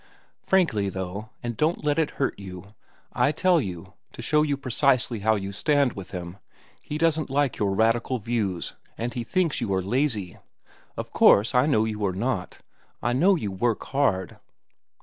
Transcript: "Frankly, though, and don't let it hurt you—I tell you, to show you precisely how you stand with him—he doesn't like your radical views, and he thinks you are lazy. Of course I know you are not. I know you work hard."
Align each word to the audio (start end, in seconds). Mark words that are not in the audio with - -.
"Frankly, 0.47 0.89
though, 0.89 1.29
and 1.43 1.55
don't 1.55 1.83
let 1.83 1.99
it 1.99 2.09
hurt 2.17 2.39
you—I 2.39 3.31
tell 3.31 3.61
you, 3.61 3.93
to 4.13 4.21
show 4.23 4.41
you 4.41 4.57
precisely 4.57 5.19
how 5.19 5.35
you 5.35 5.51
stand 5.51 5.93
with 5.93 6.09
him—he 6.09 6.97
doesn't 6.97 7.29
like 7.29 7.59
your 7.59 7.75
radical 7.75 8.17
views, 8.17 8.73
and 8.97 9.13
he 9.13 9.23
thinks 9.23 9.61
you 9.61 9.71
are 9.75 9.81
lazy. 9.83 10.39
Of 10.97 11.11
course 11.13 11.53
I 11.53 11.67
know 11.67 11.85
you 11.85 12.03
are 12.07 12.13
not. 12.13 12.61
I 13.03 13.13
know 13.13 13.35
you 13.35 13.51
work 13.51 13.83
hard." 13.89 14.39